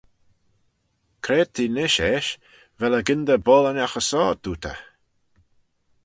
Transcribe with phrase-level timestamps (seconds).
[1.23, 2.39] C'raad t'eh nish eisht;
[2.79, 4.81] vel eh gyndyr boayl ennagh ayns shoh?" dooyrt eh.